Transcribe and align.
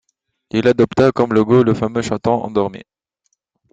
Il 0.49 0.67
adopta 0.67 1.11
comme 1.11 1.35
logo 1.35 1.61
le 1.61 1.75
fameux 1.75 2.01
chaton 2.01 2.43
endormi. 2.43 2.81